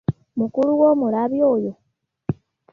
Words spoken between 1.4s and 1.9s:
oyo?